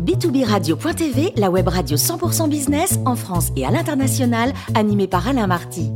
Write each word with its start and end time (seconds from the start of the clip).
B2B 0.00 0.44
la 1.36 1.50
web 1.50 1.68
radio 1.68 1.96
100% 1.96 2.48
business 2.48 2.98
en 3.04 3.16
France 3.16 3.50
et 3.56 3.66
à 3.66 3.70
l'international, 3.70 4.52
animée 4.74 5.08
par 5.08 5.26
Alain 5.26 5.46
Marty. 5.46 5.90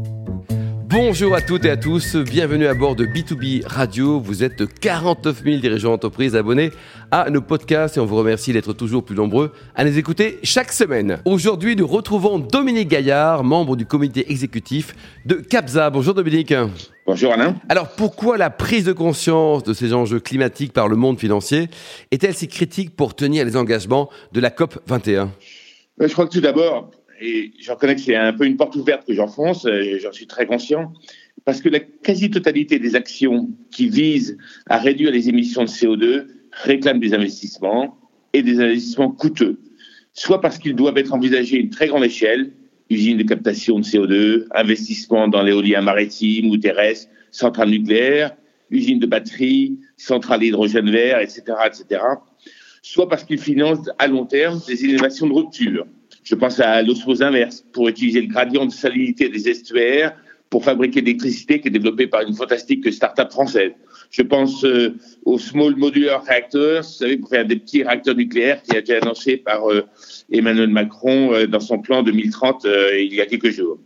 Bonjour 0.92 1.34
à 1.34 1.41
toutes 1.41 1.64
et 1.64 1.71
à 1.71 1.79
tous, 1.79 2.17
bienvenue 2.17 2.67
à 2.67 2.74
bord 2.74 2.95
de 2.95 3.06
B2B 3.06 3.67
Radio. 3.67 4.21
Vous 4.21 4.45
êtes 4.45 4.79
49 4.79 5.42
000 5.42 5.56
dirigeants 5.56 5.92
d'entreprise 5.92 6.37
abonnés 6.37 6.71
à 7.11 7.30
nos 7.30 7.40
podcasts 7.40 7.96
et 7.96 8.01
on 8.01 8.04
vous 8.04 8.17
remercie 8.17 8.53
d'être 8.53 8.74
toujours 8.74 9.03
plus 9.03 9.17
nombreux 9.17 9.53
à 9.74 9.85
les 9.85 9.97
écouter 9.97 10.38
chaque 10.42 10.71
semaine. 10.71 11.17
Aujourd'hui, 11.24 11.76
nous 11.76 11.87
retrouvons 11.87 12.38
Dominique 12.38 12.88
Gaillard, 12.88 13.42
membre 13.42 13.74
du 13.74 13.87
comité 13.87 14.31
exécutif 14.31 14.94
de 15.24 15.37
CAPSA. 15.37 15.88
Bonjour 15.88 16.12
Dominique. 16.12 16.52
Bonjour 17.06 17.33
Alain. 17.33 17.56
Alors 17.70 17.88
pourquoi 17.88 18.37
la 18.37 18.51
prise 18.51 18.84
de 18.84 18.93
conscience 18.93 19.65
de 19.65 19.73
ces 19.73 19.95
enjeux 19.95 20.20
climatiques 20.20 20.74
par 20.74 20.88
le 20.88 20.97
monde 20.97 21.19
financier 21.19 21.70
est-elle 22.11 22.34
si 22.34 22.48
critique 22.48 22.95
pour 22.95 23.16
tenir 23.16 23.47
les 23.47 23.56
engagements 23.56 24.11
de 24.33 24.41
la 24.41 24.51
COP 24.51 24.79
21 24.87 25.30
Je 26.01 26.12
crois 26.12 26.27
que 26.27 26.33
tout 26.33 26.43
d'abord, 26.43 26.91
et 27.23 27.53
je 27.59 27.71
reconnais 27.71 27.95
que 27.95 28.01
c'est 28.01 28.17
un 28.17 28.33
peu 28.33 28.45
une 28.45 28.57
porte 28.57 28.75
ouverte 28.75 29.07
que 29.07 29.15
j'enfonce, 29.15 29.65
et 29.67 30.01
j'en 30.01 30.13
suis 30.13 30.27
très 30.27 30.45
conscient, 30.45 30.93
parce 31.45 31.61
que 31.61 31.69
la 31.69 31.79
quasi-totalité 31.79 32.80
des 32.80 32.97
actions 32.97 33.49
qui 33.71 33.89
visent 33.89 34.37
à 34.67 34.79
réduire 34.79 35.13
les 35.13 35.29
émissions 35.29 35.63
de 35.63 35.69
CO2 35.69 36.27
réclament 36.51 36.99
des 36.99 37.15
investissements 37.15 37.97
et 38.33 38.43
des 38.43 38.61
investissements 38.61 39.11
coûteux, 39.11 39.61
soit 40.13 40.41
parce 40.41 40.59
qu'ils 40.59 40.75
doivent 40.75 40.99
être 40.99 41.15
envisagés 41.15 41.57
à 41.57 41.61
une 41.61 41.71
très 41.71 41.87
grande 41.87 42.05
échelle, 42.05 42.53
usines 42.91 43.19
de 43.19 43.23
captation 43.23 43.79
de 43.79 43.85
CO2, 43.85 44.47
investissements 44.55 45.29
dans 45.29 45.43
l'éolien 45.43 45.80
maritime 45.80 46.51
ou 46.51 46.57
terrestre, 46.57 47.09
centrales 47.30 47.71
nucléaires, 47.71 48.37
usines 48.71 48.99
de 48.99 49.07
batteries, 49.07 49.79
centrales 49.97 50.43
hydrogène 50.43 50.91
vert, 50.91 51.21
etc., 51.21 51.43
etc., 51.66 52.02
soit 52.83 53.09
parce 53.09 53.23
qu'ils 53.23 53.39
financent 53.39 53.89
à 53.99 54.09
long 54.09 54.27
terme 54.27 54.61
des 54.66 54.85
innovations 54.85 55.29
de 55.29 55.33
rupture, 55.33 55.87
je 56.23 56.35
pense 56.35 56.61
à 56.61 56.83
l'osmose 56.83 57.23
inverse 57.23 57.65
pour 57.73 57.88
utiliser 57.88 58.21
le 58.21 58.29
gradient 58.29 58.66
de 58.66 58.73
salinité 58.73 59.29
des 59.29 59.49
estuaires 59.49 60.16
pour 60.51 60.65
fabriquer 60.65 61.01
l'électricité 61.01 61.60
qui 61.60 61.69
est 61.69 61.71
développée 61.71 62.07
par 62.07 62.21
une 62.21 62.35
fantastique 62.35 62.93
start-up 62.93 63.33
française. 63.33 63.73
Je 64.10 64.20
pense 64.20 64.64
euh, 64.64 64.94
au 65.24 65.38
Small 65.38 65.74
Modular 65.77 66.22
Reactors, 66.22 66.83
vous 66.83 66.88
savez, 66.88 67.16
pour 67.16 67.30
faire 67.30 67.46
des 67.46 67.56
petits 67.56 67.83
réacteurs 67.83 68.14
nucléaires 68.14 68.62
qui 68.62 68.77
a 68.77 68.80
été 68.80 68.96
annoncé 68.96 69.38
par 69.38 69.70
euh, 69.70 69.86
Emmanuel 70.30 70.69
Macron 70.69 71.33
euh, 71.33 71.46
dans 71.46 71.61
son 71.61 71.78
plan 71.78 72.02
2030 72.02 72.66
il 72.98 73.14
y 73.14 73.22
a 73.22 73.27
quelques 73.27 73.50
jours. 73.50 73.78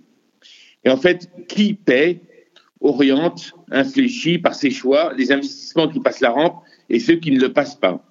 Et 0.84 0.90
en 0.90 0.96
fait, 0.96 1.30
qui 1.46 1.74
paie, 1.74 2.20
oriente, 2.80 3.52
infléchit 3.70 4.38
par 4.38 4.56
ses 4.56 4.70
choix 4.70 5.12
les 5.16 5.30
investissements 5.30 5.88
qui 5.88 6.00
passent 6.00 6.20
la 6.20 6.30
rampe 6.30 6.64
et 6.90 6.98
ceux 6.98 7.14
qui 7.14 7.30
ne 7.30 7.40
le 7.40 7.52
passent 7.52 7.76
pas? 7.76 8.04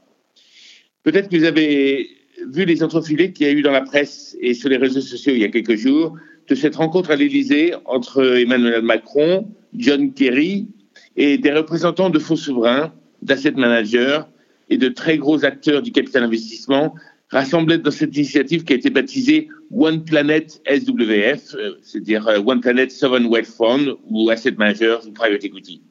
Peut-être 1.03 1.29
que 1.29 1.35
vous 1.35 1.43
avez 1.43 2.09
vu 2.51 2.65
les 2.65 2.83
entrefilés 2.83 3.31
qu'il 3.31 3.47
y 3.47 3.49
a 3.49 3.53
eu 3.53 3.61
dans 3.61 3.71
la 3.71 3.81
presse 3.81 4.35
et 4.39 4.53
sur 4.53 4.69
les 4.69 4.77
réseaux 4.77 5.01
sociaux 5.01 5.33
il 5.33 5.39
y 5.39 5.43
a 5.43 5.49
quelques 5.49 5.75
jours 5.75 6.15
de 6.47 6.55
cette 6.55 6.75
rencontre 6.75 7.11
à 7.11 7.15
l'Élysée 7.15 7.73
entre 7.85 8.37
Emmanuel 8.37 8.81
Macron, 8.81 9.47
John 9.73 10.13
Kerry 10.13 10.67
et 11.15 11.37
des 11.37 11.51
représentants 11.51 12.09
de 12.09 12.19
fonds 12.19 12.35
souverains, 12.35 12.93
d'asset 13.21 13.51
managers 13.51 14.21
et 14.69 14.77
de 14.77 14.89
très 14.89 15.17
gros 15.17 15.45
acteurs 15.45 15.81
du 15.81 15.91
capital 15.91 16.23
investissement 16.23 16.93
rassemblés 17.29 17.79
dans 17.79 17.91
cette 17.91 18.15
initiative 18.15 18.63
qui 18.63 18.73
a 18.73 18.75
été 18.75 18.89
baptisée 18.89 19.49
One 19.71 20.03
Planet 20.03 20.61
SWF, 20.67 21.55
euh, 21.55 21.75
c'est-à-dire 21.81 22.27
euh, 22.27 22.39
One 22.45 22.61
Planet 22.61 22.91
Sovereign 22.91 23.25
Wealth 23.25 23.47
Fund 23.47 23.95
ou 24.09 24.29
Asset 24.29 24.51
Managers 24.51 24.99
ou 25.07 25.11
Private 25.11 25.43
Equity. 25.43 25.81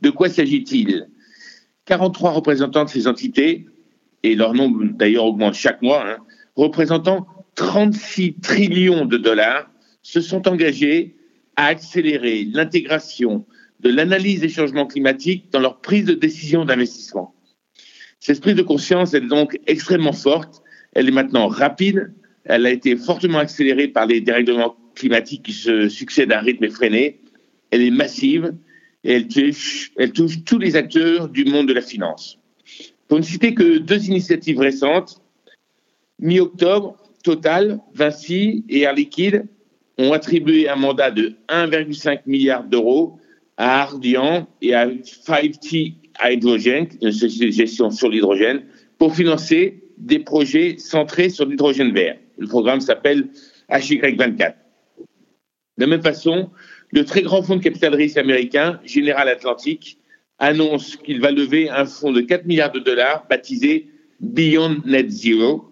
De 0.00 0.10
quoi 0.10 0.28
s'agit-il? 0.28 1.08
43 1.86 2.30
représentants 2.32 2.84
de 2.84 2.90
ces 2.90 3.08
entités 3.08 3.66
et 4.22 4.34
leur 4.34 4.54
nombre 4.54 4.84
d'ailleurs 4.94 5.24
augmente 5.24 5.54
chaque 5.54 5.82
mois, 5.82 6.04
hein, 6.06 6.18
représentant 6.56 7.26
36 7.54 8.40
trillions 8.40 9.04
de 9.04 9.16
dollars, 9.16 9.70
se 10.02 10.20
sont 10.20 10.48
engagés 10.48 11.16
à 11.56 11.66
accélérer 11.66 12.44
l'intégration 12.44 13.44
de 13.80 13.90
l'analyse 13.90 14.40
des 14.40 14.48
changements 14.48 14.86
climatiques 14.86 15.50
dans 15.50 15.60
leur 15.60 15.80
prise 15.80 16.04
de 16.04 16.14
décision 16.14 16.64
d'investissement. 16.64 17.34
Cette 18.20 18.40
prise 18.40 18.54
de 18.54 18.62
conscience 18.62 19.14
est 19.14 19.20
donc 19.20 19.58
extrêmement 19.66 20.12
forte, 20.12 20.62
elle 20.94 21.08
est 21.08 21.12
maintenant 21.12 21.48
rapide, 21.48 22.12
elle 22.44 22.66
a 22.66 22.70
été 22.70 22.96
fortement 22.96 23.38
accélérée 23.38 23.88
par 23.88 24.06
les 24.06 24.20
dérèglements 24.20 24.76
climatiques 24.94 25.44
qui 25.44 25.52
se 25.52 25.88
succèdent 25.88 26.32
à 26.32 26.38
un 26.38 26.42
rythme 26.42 26.64
effréné, 26.64 27.20
elle 27.70 27.82
est 27.82 27.90
massive 27.90 28.54
et 29.04 29.14
elle 29.14 29.26
touche, 29.26 29.90
elle 29.96 30.12
touche 30.12 30.44
tous 30.44 30.58
les 30.58 30.76
acteurs 30.76 31.28
du 31.28 31.44
monde 31.44 31.66
de 31.66 31.72
la 31.72 31.80
finance. 31.80 32.38
Pour 33.12 33.18
ne 33.18 33.24
citer 33.24 33.52
que 33.52 33.76
deux 33.76 34.06
initiatives 34.06 34.58
récentes, 34.58 35.20
mi-octobre, 36.18 36.96
Total, 37.22 37.78
Vinci 37.92 38.64
et 38.70 38.80
Air 38.80 38.94
Liquide 38.94 39.44
ont 39.98 40.14
attribué 40.14 40.66
un 40.66 40.76
mandat 40.76 41.10
de 41.10 41.34
1,5 41.50 42.20
milliard 42.24 42.64
d'euros 42.64 43.18
à 43.58 43.82
Ardian 43.82 44.48
et 44.62 44.74
à 44.74 44.86
5T 44.88 45.96
Hydrogen, 46.22 46.86
une 47.02 47.12
société 47.12 47.48
de 47.48 47.52
gestion 47.52 47.90
sur 47.90 48.08
l'hydrogène, 48.08 48.62
pour 48.96 49.14
financer 49.14 49.82
des 49.98 50.20
projets 50.20 50.78
centrés 50.78 51.28
sur 51.28 51.44
l'hydrogène 51.44 51.92
vert. 51.92 52.16
Le 52.38 52.46
programme 52.46 52.80
s'appelle 52.80 53.28
HY24. 53.68 54.54
De 55.76 55.84
même 55.84 56.02
façon, 56.02 56.48
le 56.92 57.04
très 57.04 57.20
grand 57.20 57.42
fonds 57.42 57.56
de 57.56 57.62
capital 57.62 57.94
risque 57.94 58.16
américain, 58.16 58.80
General 58.86 59.28
Atlantic, 59.28 59.98
annonce 60.42 60.96
qu'il 60.96 61.20
va 61.20 61.30
lever 61.30 61.70
un 61.70 61.86
fonds 61.86 62.10
de 62.10 62.20
4 62.20 62.46
milliards 62.46 62.72
de 62.72 62.80
dollars 62.80 63.24
baptisé 63.30 63.86
Beyond 64.18 64.82
Net 64.84 65.08
Zero 65.08 65.70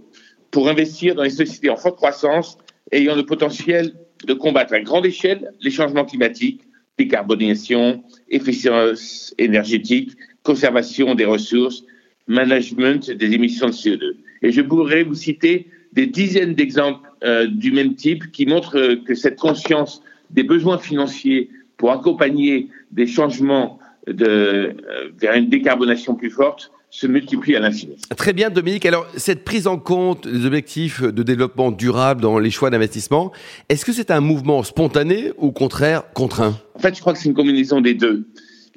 pour 0.53 0.69
investir 0.69 1.17
dans 1.17 1.25
les 1.25 1.31
sociétés 1.31 1.69
en 1.69 1.77
forte 1.77 1.97
croissance 1.97 2.57
ayant 2.93 3.17
le 3.17 3.27
potentiel 3.27 3.95
de 4.25 4.33
combattre 4.33 4.73
à 4.75 4.81
grande 4.81 5.07
échelle 5.07 5.53
les 5.61 5.73
changements 5.73 6.05
climatiques, 6.05 6.63
décarbonation, 6.97 8.05
efficience 8.29 9.35
énergétique, 9.39 10.13
conservation 10.45 11.17
des 11.17 11.25
ressources, 11.25 11.83
management 12.29 13.11
des 13.11 13.33
émissions 13.33 13.67
de 13.67 13.73
CO2. 13.73 14.13
Et 14.43 14.53
je 14.53 14.61
pourrais 14.61 15.03
vous 15.03 15.17
citer 15.17 15.67
des 15.93 16.07
dizaines 16.07 16.55
d'exemples 16.55 17.11
euh, 17.25 17.49
du 17.49 17.73
même 17.73 17.97
type 17.97 18.31
qui 18.31 18.47
montrent 18.47 18.79
euh, 18.79 18.97
que 19.05 19.17
cette 19.17 19.41
conscience 19.41 20.01
des 20.31 20.45
besoins 20.45 20.79
financiers 20.79 21.51
pour 21.77 21.91
accompagner 21.91 22.69
des 22.93 23.09
changements 23.09 23.80
de, 24.07 24.27
euh, 24.27 24.73
vers 25.19 25.35
une 25.35 25.49
décarbonation 25.49 26.15
plus 26.15 26.31
forte 26.31 26.71
se 26.91 27.07
multiplie 27.07 27.55
à 27.55 27.61
l'infini. 27.61 27.97
Très 28.17 28.33
bien, 28.33 28.51
Dominique. 28.51 28.85
Alors, 28.85 29.07
cette 29.17 29.45
prise 29.45 29.69
en 29.69 29.79
compte 29.79 30.27
des 30.27 30.45
objectifs 30.45 31.03
de 31.03 31.23
développement 31.23 31.71
durable 31.71 32.21
dans 32.21 32.39
les 32.39 32.51
choix 32.51 32.69
d'investissement, 32.71 33.31
est-ce 33.69 33.85
que 33.85 33.93
c'est 33.93 34.11
un 34.11 34.21
mouvement 34.21 34.65
spontané 34.65 35.31
ou 35.39 35.49
au 35.49 35.53
contraire 35.53 36.03
contraint? 36.13 36.59
En 36.75 36.81
fait, 36.81 36.95
je 36.97 37.01
crois 37.01 37.13
que 37.13 37.21
c'est 37.21 37.29
une 37.29 37.35
combinaison 37.35 37.81
des 37.81 37.95
deux. 37.95 38.27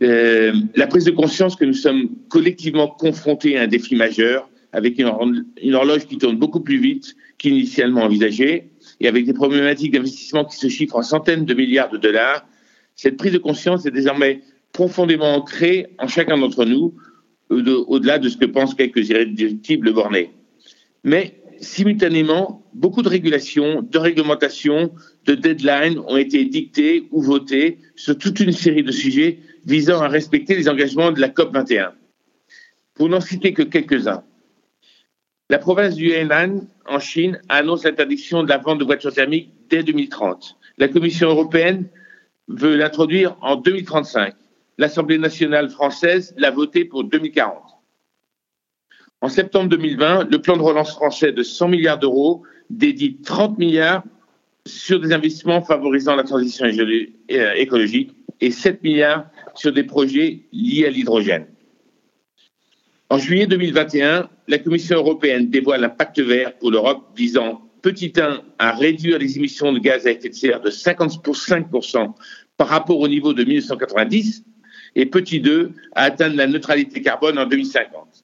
Euh, 0.04 0.54
la 0.76 0.86
prise 0.86 1.06
de 1.06 1.12
conscience 1.12 1.56
que 1.56 1.66
nous 1.66 1.74
sommes 1.74 2.10
collectivement 2.30 2.88
confrontés 2.88 3.58
à 3.58 3.64
un 3.64 3.68
défi 3.68 3.96
majeur, 3.96 4.48
avec 4.74 5.00
une, 5.00 5.46
une 5.62 5.76
horloge 5.76 6.06
qui 6.06 6.18
tourne 6.18 6.38
beaucoup 6.38 6.60
plus 6.60 6.78
vite 6.78 7.16
qu'initialement 7.40 8.04
envisagé, 8.04 8.70
et 9.00 9.08
avec 9.08 9.26
des 9.26 9.34
problématiques 9.34 9.92
d'investissement 9.92 10.46
qui 10.46 10.58
se 10.58 10.68
chiffrent 10.68 10.98
en 10.98 11.04
centaines 11.04 11.46
de 11.46 11.54
milliards 11.54 11.90
de 11.90 11.98
dollars, 11.98 12.46
cette 12.96 13.18
prise 13.18 13.34
de 13.34 13.40
conscience 13.40 13.86
est 13.86 13.92
désormais 13.92 14.42
profondément 14.74 15.36
ancré 15.36 15.88
en 16.00 16.08
chacun 16.08 16.38
d'entre 16.38 16.66
nous, 16.66 16.96
au-delà 17.50 18.18
de 18.20 18.28
ce 18.28 18.38
que 18.38 18.46
pensent 18.46 18.74
quelques 18.74 19.10
irréductibles 19.10 19.94
bornés. 19.94 20.32
Mais 21.04 21.40
simultanément, 21.62 22.66
beaucoup 22.74 23.04
de 23.04 23.10
régulations, 23.10 23.84
de 23.84 23.98
réglementations, 23.98 24.92
de 25.26 25.36
deadlines 25.36 26.00
ont 26.00 26.18
été 26.18 26.44
dictées 26.46 27.08
ou 27.12 27.22
votées 27.22 27.78
sur 27.96 28.18
toute 28.18 28.40
une 28.40 28.52
série 28.52 28.84
de 28.84 28.92
sujets 28.92 29.40
visant 29.66 30.02
à 30.02 30.08
respecter 30.08 30.56
les 30.56 30.68
engagements 30.68 31.12
de 31.12 31.22
la 31.22 31.30
COP 31.30 31.54
21. 31.54 31.94
Pour 32.96 33.10
n'en 33.10 33.22
citer 33.22 33.54
que 33.54 33.64
quelques-uns. 33.64 34.24
La 35.50 35.60
province 35.60 35.96
du 35.96 36.10
Henan, 36.10 36.62
en 36.88 37.00
Chine, 37.00 37.40
annonce 37.48 37.84
l'interdiction 37.84 38.44
de 38.44 38.50
la 38.50 38.58
vente 38.58 38.80
de 38.80 38.86
voitures 38.86 39.14
thermiques 39.14 39.52
dès 39.70 39.84
2030. 39.84 40.58
La 40.78 40.88
Commission 40.88 41.30
européenne 41.30 41.88
veut 42.48 42.76
l'introduire 42.76 43.38
en 43.42 43.56
2035 43.56 44.34
l'Assemblée 44.78 45.18
nationale 45.18 45.70
française 45.70 46.34
l'a 46.38 46.52
voté 46.52 46.86
pour 46.86 47.04
2040. 47.04 47.62
En 49.22 49.30
septembre 49.30 49.70
2020, 49.70 50.30
le 50.30 50.42
plan 50.42 50.58
de 50.58 50.62
relance 50.62 50.92
français 50.92 51.32
de 51.32 51.44
100 51.44 51.70
milliards 51.70 52.00
d'euros 52.00 52.44
dédie 52.70 53.18
30 53.22 53.58
milliards 53.58 54.04
sur 54.66 55.00
des 55.00 55.14
investissements 55.14 55.62
favorisant 55.62 56.16
la 56.16 56.24
transition 56.24 56.66
euh, 56.66 57.54
écologique 57.56 58.16
et 58.42 58.52
7 58.52 58.84
milliards 58.84 59.26
sur 59.56 59.72
des 59.72 59.84
projets 59.84 60.42
liés 60.52 60.86
à 60.86 60.90
l'hydrogène. 60.90 61.48
En 63.10 63.18
juillet 63.18 63.46
2021, 63.48 64.30
la 64.48 64.58
Commission 64.58 64.98
européenne 64.98 65.50
dévoile 65.50 65.84
un 65.84 65.90
pacte 65.90 66.20
vert 66.20 66.58
pour 66.58 66.72
l'Europe 66.72 67.12
visant, 67.16 67.62
petit 67.82 68.14
1, 68.18 68.42
à 68.58 68.72
réduire 68.72 69.20
les 69.20 69.38
émissions 69.38 69.72
de 69.72 69.80
gaz 69.80 70.08
à 70.08 70.12
effet 70.12 70.30
de 70.30 70.34
serre 70.34 70.62
de 70.62 70.70
55% 70.70 72.14
par 72.58 72.68
rapport 72.68 73.00
au 73.00 73.08
niveau 73.08 73.34
de 73.34 73.44
1990 73.44 74.44
et 74.96 75.06
petit 75.06 75.40
2 75.40 75.72
à 75.94 76.04
atteindre 76.04 76.36
la 76.36 76.48
neutralité 76.48 77.02
carbone 77.02 77.38
en 77.38 77.46
2050. 77.46 78.24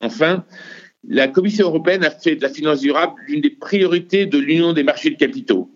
Enfin, 0.00 0.44
la 1.08 1.28
Commission 1.28 1.66
européenne 1.66 2.04
a 2.04 2.10
fait 2.10 2.36
de 2.36 2.42
la 2.42 2.48
finance 2.48 2.80
durable 2.80 3.14
l'une 3.28 3.40
des 3.40 3.50
priorités 3.50 4.26
de 4.26 4.38
l'Union 4.38 4.72
des 4.72 4.82
marchés 4.82 5.10
de 5.10 5.16
capitaux. 5.16 5.70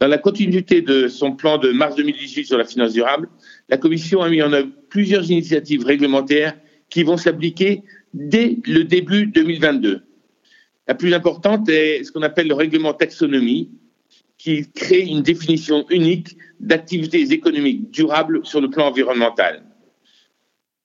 Dans 0.00 0.08
la 0.08 0.18
continuité 0.18 0.80
de 0.82 1.08
son 1.08 1.32
plan 1.32 1.58
de 1.58 1.70
mars 1.70 1.94
2018 1.96 2.46
sur 2.46 2.58
la 2.58 2.64
finance 2.64 2.92
durable, 2.92 3.28
la 3.68 3.76
Commission 3.76 4.22
a 4.22 4.28
mis 4.28 4.42
en 4.42 4.52
œuvre 4.52 4.70
plusieurs 4.88 5.30
initiatives 5.30 5.84
réglementaires 5.84 6.56
qui 6.88 7.02
vont 7.02 7.16
s'appliquer 7.16 7.82
dès 8.12 8.58
le 8.66 8.84
début 8.84 9.26
2022. 9.26 10.02
La 10.86 10.94
plus 10.94 11.14
importante 11.14 11.68
est 11.68 12.04
ce 12.04 12.12
qu'on 12.12 12.22
appelle 12.22 12.48
le 12.48 12.54
règlement 12.54 12.92
taxonomie, 12.92 13.70
qui 14.38 14.70
crée 14.72 15.02
une 15.02 15.22
définition 15.22 15.86
unique 15.90 16.36
d'activités 16.60 17.32
économiques 17.32 17.90
durables 17.90 18.44
sur 18.44 18.60
le 18.60 18.68
plan 18.68 18.88
environnemental. 18.88 19.64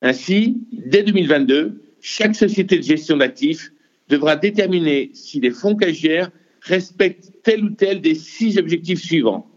Ainsi, 0.02 0.58
dès 0.72 1.04
2022, 1.04 1.82
chaque 2.02 2.36
société 2.36 2.78
de 2.78 2.84
gestion 2.84 3.18
d'actifs 3.18 3.72
devra 4.08 4.36
déterminer 4.36 5.12
si 5.14 5.40
les 5.40 5.52
fonds 5.52 5.76
qu'elle 5.76 5.94
gère 5.94 6.32
respectent 6.62 7.32
tel 7.44 7.64
ou 7.64 7.70
tel 7.70 8.02
des 8.02 8.16
six 8.16 8.58
objectifs 8.58 9.02
suivants. 9.02 9.50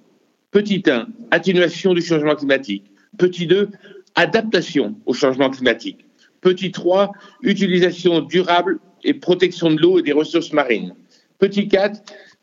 Petit 0.50 0.83
1, 0.87 1.09
atténuation 1.31 1.94
du 1.94 2.03
changement 2.03 2.35
climatique. 2.35 2.91
Petit 3.19 3.47
2, 3.47 3.71
adaptation 4.15 4.97
au 5.06 5.15
changement 5.15 5.50
climatique. 5.50 6.05
Petit 6.41 6.73
3, 6.73 7.12
utilisation 7.43 8.21
durable 8.21 8.81
et 9.05 9.15
protection 9.15 9.71
de 9.71 9.81
l'eau 9.81 9.99
et 9.99 10.03
des 10.03 10.12
ressources 10.12 10.53
marines. 10.53 10.94
Petit 11.39 11.69
4, 11.69 12.03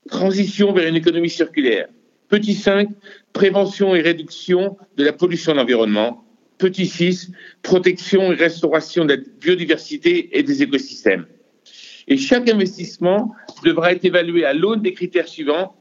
transition 0.09 0.73
vers 0.73 0.87
une 0.87 0.95
économie 0.95 1.29
circulaire. 1.29 1.87
Petit 2.29 2.53
5, 2.53 2.89
prévention 3.33 3.95
et 3.95 4.01
réduction 4.01 4.77
de 4.97 5.03
la 5.03 5.13
pollution 5.13 5.53
de 5.53 5.57
l'environnement. 5.57 6.23
Petit 6.57 6.85
6, 6.85 7.31
protection 7.63 8.31
et 8.31 8.35
restauration 8.35 9.05
de 9.05 9.15
la 9.15 9.21
biodiversité 9.39 10.37
et 10.37 10.43
des 10.43 10.61
écosystèmes. 10.61 11.25
Et 12.07 12.17
chaque 12.17 12.49
investissement 12.49 13.33
devra 13.63 13.93
être 13.93 14.03
évalué 14.03 14.43
à 14.43 14.53
l'aune 14.53 14.81
des 14.81 14.93
critères 14.93 15.27
suivants. 15.27 15.75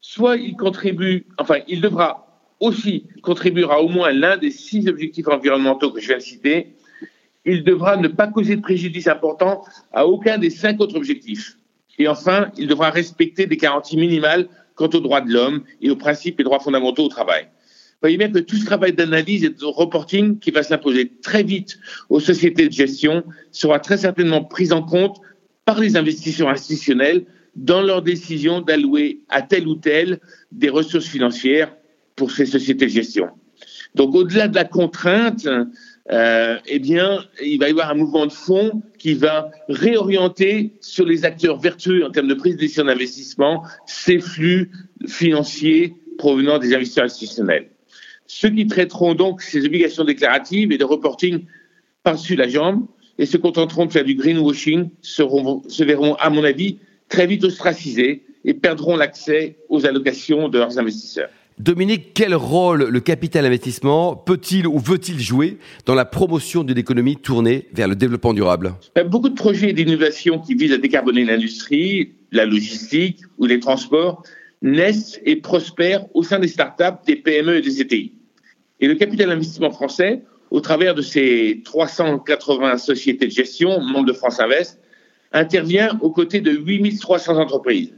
Soit 0.00 0.36
il 0.36 0.56
contribue, 0.56 1.26
enfin, 1.38 1.58
il 1.68 1.80
devra 1.80 2.26
aussi 2.60 3.06
contribuer 3.22 3.64
à 3.64 3.80
au 3.80 3.88
moins 3.88 4.12
l'un 4.12 4.36
des 4.36 4.50
six 4.50 4.88
objectifs 4.88 5.28
environnementaux 5.28 5.90
que 5.90 6.00
je 6.00 6.08
viens 6.08 6.18
de 6.18 6.22
citer. 6.22 6.74
Il 7.44 7.64
devra 7.64 7.96
ne 7.96 8.08
pas 8.08 8.26
causer 8.26 8.56
de 8.56 8.60
préjudice 8.60 9.08
important 9.08 9.64
à 9.92 10.06
aucun 10.06 10.38
des 10.38 10.50
cinq 10.50 10.80
autres 10.80 10.96
objectifs. 10.96 11.56
Et 12.00 12.08
enfin, 12.08 12.50
il 12.56 12.66
devra 12.66 12.88
respecter 12.88 13.46
des 13.46 13.58
garanties 13.58 13.98
minimales 13.98 14.48
quant 14.74 14.88
aux 14.88 15.00
droits 15.00 15.20
de 15.20 15.30
l'homme 15.30 15.64
et 15.82 15.90
aux 15.90 15.96
principes 15.96 16.40
et 16.40 16.42
droits 16.42 16.58
fondamentaux 16.58 17.04
au 17.04 17.08
travail. 17.08 17.42
Vous 17.44 18.06
voyez 18.06 18.16
bien 18.16 18.30
que 18.30 18.38
tout 18.38 18.56
ce 18.56 18.64
travail 18.64 18.94
d'analyse 18.94 19.44
et 19.44 19.50
de 19.50 19.64
reporting 19.66 20.38
qui 20.38 20.50
va 20.50 20.62
s'imposer 20.62 21.12
très 21.20 21.42
vite 21.42 21.78
aux 22.08 22.18
sociétés 22.18 22.66
de 22.66 22.72
gestion 22.72 23.22
sera 23.52 23.78
très 23.80 23.98
certainement 23.98 24.42
pris 24.42 24.72
en 24.72 24.82
compte 24.82 25.20
par 25.66 25.78
les 25.78 25.98
investisseurs 25.98 26.48
institutionnels 26.48 27.26
dans 27.54 27.82
leur 27.82 28.00
décision 28.00 28.62
d'allouer 28.62 29.20
à 29.28 29.42
tel 29.42 29.68
ou 29.68 29.74
tel 29.74 30.20
des 30.52 30.70
ressources 30.70 31.06
financières 31.06 31.76
pour 32.16 32.30
ces 32.30 32.46
sociétés 32.46 32.86
de 32.86 32.90
gestion. 32.90 33.28
Donc 33.94 34.14
au-delà 34.14 34.48
de 34.48 34.54
la 34.54 34.64
contrainte, 34.64 35.46
euh, 36.12 36.58
eh 36.66 36.80
bien, 36.80 37.24
il 37.40 37.58
va 37.58 37.68
y 37.68 37.70
avoir 37.70 37.90
un 37.90 37.94
mouvement 37.94 38.26
de 38.26 38.32
fond 38.32 38.82
qui 38.98 39.14
va 39.14 39.50
réorienter 39.68 40.72
sur 40.80 41.06
les 41.06 41.24
acteurs 41.24 41.58
vertueux 41.58 42.04
en 42.04 42.10
termes 42.10 42.26
de 42.26 42.34
prise 42.34 42.56
de 42.56 42.60
décision 42.60 42.84
d'investissement 42.84 43.62
ces 43.86 44.18
flux 44.18 44.72
financiers 45.06 45.94
provenant 46.18 46.58
des 46.58 46.74
investisseurs 46.74 47.04
institutionnels. 47.04 47.68
Ceux 48.26 48.50
qui 48.50 48.66
traiteront 48.66 49.14
donc 49.14 49.42
ces 49.42 49.64
obligations 49.64 50.04
déclaratives 50.04 50.72
et 50.72 50.78
de 50.78 50.84
reporting 50.84 51.44
par-dessus 52.02 52.36
la 52.36 52.48
jambe 52.48 52.86
et 53.18 53.26
se 53.26 53.36
contenteront 53.36 53.86
de 53.86 53.92
faire 53.92 54.04
du 54.04 54.14
greenwashing 54.14 54.90
se 55.02 55.84
verront, 55.84 56.14
à 56.14 56.30
mon 56.30 56.42
avis, 56.42 56.78
très 57.08 57.26
vite 57.26 57.44
ostracisés 57.44 58.24
et 58.44 58.54
perdront 58.54 58.96
l'accès 58.96 59.58
aux 59.68 59.86
allocations 59.86 60.48
de 60.48 60.58
leurs 60.58 60.78
investisseurs. 60.78 61.30
Dominique, 61.60 62.14
quel 62.14 62.34
rôle 62.34 62.84
le 62.84 63.00
capital 63.00 63.44
investissement 63.44 64.16
peut-il 64.16 64.66
ou 64.66 64.78
veut-il 64.78 65.20
jouer 65.20 65.58
dans 65.84 65.94
la 65.94 66.06
promotion 66.06 66.64
d'une 66.64 66.78
économie 66.78 67.16
tournée 67.16 67.66
vers 67.74 67.86
le 67.86 67.94
développement 67.94 68.32
durable? 68.32 68.72
Ben, 68.96 69.06
Beaucoup 69.06 69.28
de 69.28 69.34
projets 69.34 69.74
d'innovation 69.74 70.38
qui 70.38 70.54
visent 70.54 70.72
à 70.72 70.78
décarboner 70.78 71.26
l'industrie, 71.26 72.14
la 72.32 72.46
logistique 72.46 73.18
ou 73.36 73.44
les 73.44 73.60
transports 73.60 74.22
naissent 74.62 75.20
et 75.26 75.36
prospèrent 75.36 76.06
au 76.14 76.22
sein 76.22 76.38
des 76.38 76.48
startups, 76.48 77.04
des 77.06 77.16
PME 77.16 77.58
et 77.58 77.60
des 77.60 77.82
ETI. 77.82 78.14
Et 78.80 78.88
le 78.88 78.94
capital 78.94 79.30
investissement 79.30 79.70
français, 79.70 80.22
au 80.50 80.62
travers 80.62 80.94
de 80.94 81.02
ses 81.02 81.60
380 81.66 82.78
sociétés 82.78 83.26
de 83.26 83.32
gestion, 83.32 83.80
membres 83.82 84.06
de 84.06 84.14
France 84.14 84.40
Invest, 84.40 84.80
intervient 85.32 85.98
aux 86.00 86.10
côtés 86.10 86.40
de 86.40 86.52
8300 86.52 87.36
entreprises. 87.36 87.92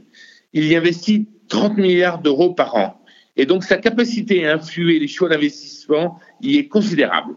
Il 0.51 0.65
y 0.65 0.75
investit 0.75 1.29
30 1.47 1.77
milliards 1.77 2.19
d'euros 2.19 2.53
par 2.53 2.75
an 2.75 2.99
et 3.35 3.45
donc, 3.45 3.63
sa 3.63 3.77
capacité 3.77 4.45
à 4.45 4.55
influer 4.55 4.99
les 4.99 5.07
choix 5.07 5.29
d'investissement 5.29 6.19
y 6.41 6.57
est 6.57 6.67
considérable. 6.67 7.35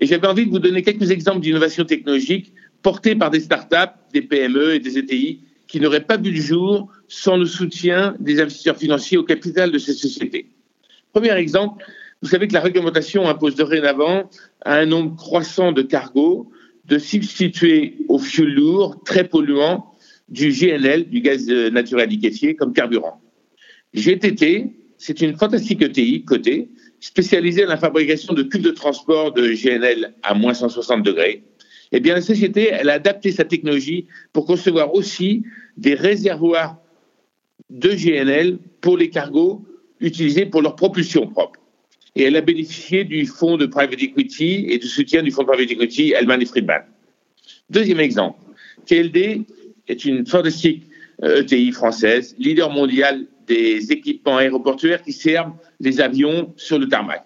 Et 0.00 0.06
j'avais 0.06 0.26
envie 0.26 0.46
de 0.46 0.50
vous 0.50 0.58
donner 0.58 0.82
quelques 0.82 1.10
exemples 1.10 1.40
d'innovation 1.40 1.84
technologique 1.84 2.54
portées 2.82 3.14
par 3.14 3.30
des 3.30 3.40
startups, 3.40 3.92
des 4.14 4.22
PME 4.22 4.74
et 4.74 4.78
des 4.78 4.98
ETI 4.98 5.40
qui 5.66 5.78
n'auraient 5.78 6.04
pas 6.04 6.16
vu 6.16 6.30
le 6.30 6.40
jour 6.40 6.90
sans 7.06 7.36
le 7.36 7.44
soutien 7.44 8.16
des 8.18 8.40
investisseurs 8.40 8.78
financiers 8.78 9.18
au 9.18 9.22
capital 9.22 9.70
de 9.70 9.78
ces 9.78 9.92
sociétés. 9.92 10.46
Premier 11.12 11.32
exemple, 11.36 11.84
vous 12.22 12.28
savez 12.28 12.48
que 12.48 12.54
la 12.54 12.60
réglementation 12.60 13.28
impose 13.28 13.56
dorénavant 13.56 14.30
à 14.62 14.76
un 14.76 14.86
nombre 14.86 15.16
croissant 15.16 15.72
de 15.72 15.82
cargos 15.82 16.50
de 16.86 16.98
substituer 16.98 17.98
au 18.08 18.18
fioul 18.18 18.52
lourd 18.52 19.02
très 19.04 19.24
polluant 19.24 19.92
du 20.28 20.50
GNL, 20.50 21.08
du 21.08 21.20
gaz 21.20 21.46
naturel 21.48 22.08
liquéfié, 22.08 22.56
comme 22.56 22.72
carburant. 22.72 23.20
GTT, 23.94 24.72
c'est 25.00 25.22
une 25.22 25.34
fantastique 25.34 25.80
ETI 25.80 26.24
cotée, 26.24 26.68
spécialisée 27.00 27.62
dans 27.62 27.70
la 27.70 27.78
fabrication 27.78 28.34
de 28.34 28.42
cubes 28.42 28.60
de 28.60 28.70
transport 28.70 29.32
de 29.32 29.54
GNL 29.54 30.12
à 30.22 30.34
moins 30.34 30.52
160 30.52 31.02
degrés. 31.02 31.42
Eh 31.90 32.00
bien, 32.00 32.14
la 32.14 32.20
société, 32.20 32.68
elle 32.70 32.90
a 32.90 32.94
adapté 32.94 33.32
sa 33.32 33.44
technologie 33.44 34.06
pour 34.34 34.44
concevoir 34.44 34.94
aussi 34.94 35.42
des 35.78 35.94
réservoirs 35.94 36.76
de 37.70 37.92
GNL 37.92 38.58
pour 38.82 38.98
les 38.98 39.08
cargos 39.08 39.64
utilisés 40.00 40.44
pour 40.44 40.60
leur 40.60 40.76
propulsion 40.76 41.26
propre. 41.26 41.58
Et 42.14 42.24
elle 42.24 42.36
a 42.36 42.42
bénéficié 42.42 43.04
du 43.04 43.24
fonds 43.24 43.56
de 43.56 43.64
private 43.64 44.02
equity 44.02 44.66
et 44.68 44.76
du 44.76 44.86
soutien 44.86 45.22
du 45.22 45.30
fonds 45.30 45.44
de 45.44 45.48
private 45.48 45.70
equity 45.70 46.12
Hellman 46.12 46.42
et 46.42 46.46
Friedman. 46.46 46.82
Deuxième 47.70 48.00
exemple, 48.00 48.38
TLD 48.84 49.46
est 49.88 50.04
une 50.04 50.26
fantastique 50.26 50.84
ETI 51.22 51.72
française, 51.72 52.34
leader 52.38 52.70
mondial 52.70 53.26
des 53.50 53.90
équipements 53.90 54.36
aéroportuaires 54.36 55.02
qui 55.02 55.12
servent 55.12 55.52
les 55.80 56.00
avions 56.00 56.54
sur 56.56 56.78
le 56.78 56.88
tarmac. 56.88 57.24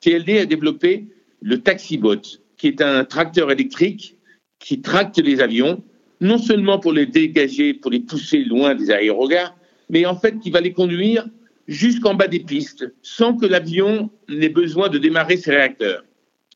TLD 0.00 0.38
a 0.38 0.46
développé 0.46 1.06
le 1.42 1.60
TaxiBot, 1.60 2.22
qui 2.56 2.68
est 2.68 2.80
un 2.80 3.04
tracteur 3.04 3.50
électrique 3.50 4.16
qui 4.58 4.80
tracte 4.80 5.18
les 5.18 5.40
avions, 5.40 5.82
non 6.22 6.38
seulement 6.38 6.78
pour 6.78 6.92
les 6.92 7.04
dégager, 7.04 7.74
pour 7.74 7.90
les 7.90 8.00
pousser 8.00 8.38
loin 8.44 8.74
des 8.74 8.90
aérogares, 8.90 9.54
mais 9.90 10.06
en 10.06 10.16
fait 10.16 10.38
qui 10.38 10.50
va 10.50 10.60
les 10.60 10.72
conduire 10.72 11.26
jusqu'en 11.68 12.14
bas 12.14 12.28
des 12.28 12.40
pistes, 12.40 12.90
sans 13.02 13.36
que 13.36 13.44
l'avion 13.44 14.10
n'ait 14.30 14.48
besoin 14.48 14.88
de 14.88 14.96
démarrer 14.96 15.36
ses 15.36 15.50
réacteurs. 15.50 16.02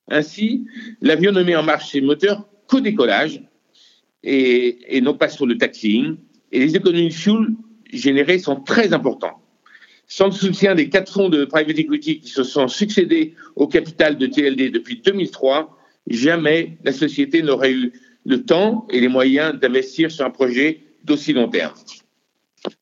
Ainsi, 0.09 0.65
l'avion 1.03 1.33
ne 1.33 1.43
met 1.43 1.57
en 1.57 1.63
marche 1.63 1.91
ses 1.91 2.01
moteurs 2.01 2.49
qu'au 2.67 2.81
décollage 2.81 3.43
et, 4.23 4.97
et 4.97 5.01
non 5.03 5.15
pas 5.15 5.29
sur 5.29 5.45
le 5.47 5.59
taxiing. 5.59 6.17
Et 6.53 6.61
les 6.61 6.77
économies 6.77 7.09
de 7.09 7.13
fuel 7.13 7.49
générés 7.93 8.39
sont 8.39 8.57
très 8.57 8.93
importants. 8.93 9.41
Sans 10.09 10.27
le 10.27 10.33
soutien 10.33 10.75
des 10.75 10.89
quatre 10.89 11.13
fonds 11.13 11.29
de 11.29 11.45
private 11.45 11.79
equity 11.79 12.21
qui 12.21 12.29
se 12.29 12.45
sont 12.45 12.69
succédés 12.69 13.35
au 13.57 13.67
capital 13.67 14.17
de 14.19 14.27
TLD 14.27 14.71
depuis 14.71 15.01
2003, 15.05 15.77
jamais 16.09 16.79
la 16.85 16.93
société 16.93 17.43
n'aurait 17.43 17.73
eu 17.73 17.93
le 18.25 18.43
temps 18.45 18.87
et 18.91 19.01
les 19.01 19.09
moyens 19.09 19.59
d'investir 19.59 20.11
sur 20.11 20.25
un 20.25 20.31
projet 20.31 20.81
d'aussi 21.05 21.33
long 21.33 21.49
terme. 21.49 21.75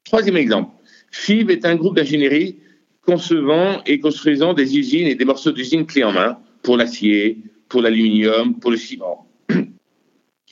Troisième 0.05 0.37
exemple, 0.37 0.71
FIV 1.11 1.51
est 1.51 1.65
un 1.65 1.77
groupe 1.77 1.97
d'ingénierie 1.97 2.59
concevant 3.07 3.83
et 3.85 4.01
construisant 4.01 4.55
des 4.55 4.77
usines 4.77 5.07
et 5.07 5.15
des 5.15 5.25
morceaux 5.25 5.53
d'usines 5.53 5.87
clés 5.87 6.05
en 6.05 6.13
main 6.13 6.39
pour 6.63 6.77
l'acier, 6.77 7.39
pour 7.69 7.83
l'aluminium, 7.83 8.59
pour 8.59 8.71
le 8.71 8.77
ciment. 8.77 9.29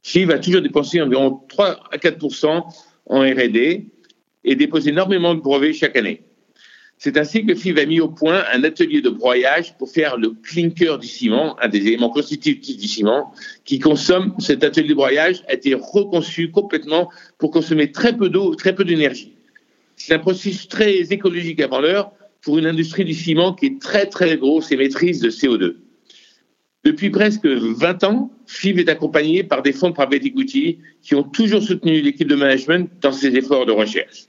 FIV 0.02 0.30
a 0.30 0.38
toujours 0.38 0.61
dépensé 0.61 1.00
environ 1.00 1.40
3 1.49 1.85
à 1.90 1.97
4% 1.97 2.62
en 3.06 3.21
R&D 3.21 3.87
et 4.44 4.56
dépose 4.56 4.88
énormément 4.88 5.34
de 5.34 5.40
brevets 5.40 5.72
chaque 5.72 5.96
année. 5.96 6.22
C'est 7.04 7.16
ainsi 7.16 7.44
que 7.44 7.54
FIV 7.54 7.78
a 7.80 7.87
mis 7.87 7.99
au 7.99 8.08
point 8.08 8.44
un 8.52 8.62
atelier 8.62 9.00
de 9.00 9.11
broyage 9.11 9.76
pour 9.76 9.90
faire 9.90 10.16
le 10.16 10.30
clinker 10.30 10.99
du 10.99 11.08
ciment, 11.08 11.58
un 11.61 11.68
des 11.68 11.84
éléments 11.88 12.11
constitutifs 12.11 12.78
du 12.78 12.87
ciment, 12.87 13.32
qui 13.64 13.80
consomme, 13.80 14.34
cet 14.38 14.62
atelier 14.62 14.90
de 14.90 14.94
broyage 14.94 15.42
a 15.49 15.54
été 15.54 15.75
reconçu 15.75 16.52
complètement 16.52 17.11
pour 17.38 17.50
consommer 17.50 17.90
très 17.90 18.16
peu 18.16 18.28
d'eau, 18.28 18.54
très 18.54 18.75
peu 18.75 18.84
d'énergie. 18.84 19.32
C'est 19.96 20.14
un 20.14 20.20
processus 20.20 20.68
très 20.68 21.12
écologique 21.12 21.61
avant 21.61 21.80
l'heure 21.80 22.12
pour 22.40 22.58
une 22.58 22.66
industrie 22.66 23.04
du 23.04 23.14
ciment 23.14 23.52
qui 23.52 23.66
est 23.66 23.80
très 23.80 24.06
très 24.06 24.37
grosse 24.37 24.70
et 24.70 24.76
maîtrise 24.76 25.20
de 25.20 25.30
CO2. 25.30 25.75
Depuis 26.84 27.11
presque 27.11 27.46
20 27.46 28.04
ans, 28.04 28.30
FIV 28.46 28.80
est 28.80 28.88
accompagné 28.88 29.44
par 29.44 29.62
des 29.62 29.72
fonds 29.72 29.90
de 29.90 29.94
private 29.94 30.25
equity 30.25 30.78
qui 31.00 31.14
ont 31.14 31.22
toujours 31.22 31.62
soutenu 31.62 32.00
l'équipe 32.00 32.28
de 32.28 32.34
management 32.34 32.90
dans 33.00 33.12
ses 33.12 33.37
efforts 33.37 33.66
de 33.66 33.72
recherche. 33.72 34.28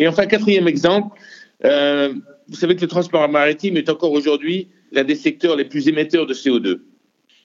Et 0.00 0.08
enfin, 0.08 0.26
quatrième 0.26 0.66
exemple, 0.66 1.16
euh, 1.64 2.14
vous 2.48 2.56
savez 2.56 2.74
que 2.74 2.80
le 2.80 2.88
transport 2.88 3.28
maritime 3.28 3.76
est 3.76 3.90
encore 3.90 4.12
aujourd'hui 4.12 4.68
l'un 4.92 5.04
des 5.04 5.14
secteurs 5.14 5.56
les 5.56 5.66
plus 5.66 5.88
émetteurs 5.88 6.26
de 6.26 6.32
CO2. 6.32 6.80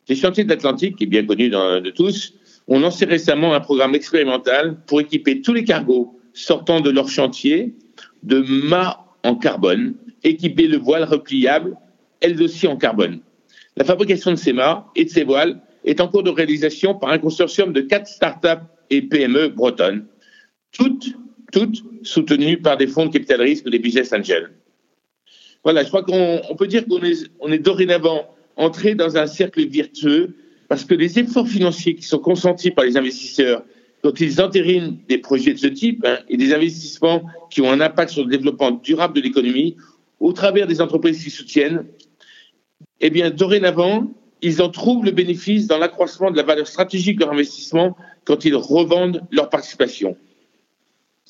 Les 0.07 0.15
chantiers 0.15 0.45
de 0.45 0.49
l'Atlantique, 0.49 0.95
qui 0.95 1.03
est 1.03 1.07
bien 1.07 1.25
connu 1.25 1.49
de 1.49 1.89
tous, 1.89 2.33
ont 2.67 2.79
lancé 2.79 3.03
récemment 3.03 3.53
un 3.53 3.59
programme 3.59 3.93
expérimental 3.93 4.77
pour 4.87 5.01
équiper 5.01 5.41
tous 5.41 5.53
les 5.53 5.65
cargos 5.65 6.17
sortant 6.33 6.79
de 6.79 6.89
leur 6.89 7.09
chantier 7.09 7.75
de 8.23 8.39
mâts 8.39 9.05
en 9.23 9.35
carbone, 9.35 9.95
équipés 10.23 10.69
de 10.69 10.77
voiles 10.77 11.03
repliables, 11.03 11.75
elles 12.21 12.41
aussi 12.41 12.67
en 12.67 12.77
carbone. 12.77 13.19
La 13.75 13.83
fabrication 13.83 14.31
de 14.31 14.37
ces 14.37 14.53
mâts 14.53 14.87
et 14.95 15.03
de 15.03 15.09
ces 15.09 15.25
voiles 15.25 15.59
est 15.83 15.99
en 15.99 16.07
cours 16.07 16.23
de 16.23 16.29
réalisation 16.29 16.95
par 16.95 17.09
un 17.09 17.17
consortium 17.17 17.73
de 17.73 17.81
quatre 17.81 18.07
startups 18.07 18.63
et 18.89 19.01
PME 19.01 19.49
bretonnes, 19.49 20.05
toutes, 20.71 21.15
toutes 21.55 21.83
soutenues 22.03 22.57
par 22.57 22.75
des 22.75 22.85
fonds 22.85 23.05
de 23.05 23.13
capital 23.13 23.41
risque 23.41 23.65
ou 23.65 23.69
des 23.69 23.79
business 23.79 24.11
angels. 24.11 24.51
Voilà, 25.63 25.83
je 25.83 25.87
crois 25.87 26.03
qu'on 26.03 26.55
peut 26.57 26.67
dire 26.67 26.83
qu'on 26.85 27.51
est, 27.51 27.59
dorénavant 27.59 28.27
entré 28.57 28.93
dans 28.93 29.15
un 29.15 29.25
cercle 29.25 29.65
virtueux 29.65 30.35
parce 30.67 30.83
que 30.83 30.93
les 30.93 31.17
efforts 31.17 31.47
financiers 31.47 31.95
qui 31.95 32.03
sont 32.03 32.19
consentis 32.19 32.71
par 32.71 32.83
les 32.83 32.97
investisseurs 32.97 33.63
quand 34.03 34.19
ils 34.19 34.41
entérinent 34.41 34.97
des 35.07 35.17
projets 35.17 35.53
de 35.53 35.59
ce 35.59 35.67
type 35.67 36.03
hein, 36.05 36.19
et 36.27 36.35
des 36.35 36.53
investissements 36.53 37.23
qui 37.49 37.61
ont 37.61 37.71
un 37.71 37.79
impact 37.79 38.11
sur 38.11 38.25
le 38.25 38.29
développement 38.29 38.71
durable 38.71 39.15
de 39.15 39.21
l'économie 39.21 39.77
au 40.19 40.33
travers 40.33 40.67
des 40.67 40.81
entreprises 40.81 41.23
qui 41.23 41.29
soutiennent 41.29 41.85
eh 42.99 43.09
bien, 43.09 43.29
dorénavant, 43.29 44.11
ils 44.41 44.61
en 44.61 44.69
trouvent 44.69 45.05
le 45.05 45.11
bénéfice 45.11 45.67
dans 45.67 45.77
l'accroissement 45.77 46.31
de 46.31 46.37
la 46.37 46.43
valeur 46.43 46.67
stratégique 46.67 47.17
de 47.17 47.23
leur 47.23 47.33
investissement 47.33 47.95
quand 48.25 48.43
ils 48.43 48.55
revendent 48.55 49.21
leur 49.31 49.49
participation. 49.49 50.17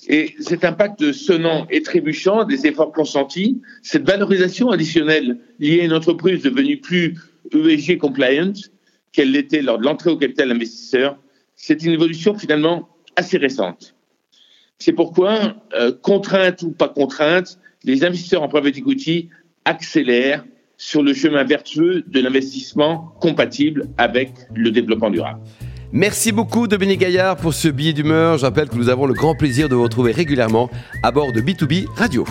Et 0.08 0.36
cet 0.40 0.64
impact 0.64 1.12
sonnant 1.12 1.66
et 1.70 1.82
trébuchant 1.82 2.44
des 2.44 2.68
efforts 2.68 2.92
consentis, 2.92 3.62
cette 3.82 4.06
valorisation 4.06 4.70
additionnelle 4.70 5.40
liée 5.60 5.82
à 5.82 5.86
une 5.86 5.94
entreprise 5.94 6.44
devenue 6.44 6.78
plus 6.78 7.16
ESG 7.54 7.98
compliant 7.98 8.54
qu'elle 9.12 9.32
l'était 9.32 9.62
lors 9.62 9.80
de 9.80 9.84
l'entrée 9.84 10.12
au 10.12 10.18
capital 10.18 10.52
investisseur, 10.52 11.18
c'est 11.56 11.84
une 11.84 11.92
évolution 11.92 12.38
finalement 12.38 12.90
assez 13.16 13.38
récente. 13.38 13.96
C'est 14.78 14.94
pourquoi, 14.94 15.56
euh, 15.74 15.92
contrainte 16.02 16.62
ou 16.64 16.72
pas 16.72 16.90
contrainte, 16.90 17.58
les 17.84 18.04
investisseurs 18.04 18.44
en 18.44 18.50
private 18.50 18.78
equity 18.78 19.30
accélèrent 19.64 20.44
sur 20.78 21.02
le 21.02 21.14
chemin 21.14 21.44
vertueux 21.44 22.04
de 22.08 22.20
l'investissement 22.20 23.16
compatible 23.22 23.88
avec 23.98 24.32
le 24.54 24.72
développement 24.72 25.10
durable. 25.10 25.40
Merci 25.96 26.34
beaucoup 26.34 26.68
Dominique 26.68 27.00
Gaillard 27.00 27.38
pour 27.38 27.54
ce 27.54 27.70
billet 27.70 27.94
d'humeur. 27.94 28.38
Je 28.38 28.46
rappelle 28.46 28.68
que 28.68 28.76
nous 28.76 28.90
avons 28.90 29.06
le 29.06 29.14
grand 29.14 29.34
plaisir 29.34 29.70
de 29.70 29.76
vous 29.76 29.84
retrouver 29.84 30.12
régulièrement 30.12 30.70
à 31.04 31.12
bord 31.12 31.32
de 31.32 31.40
B2B 31.40 31.86
Radio. 31.96 32.26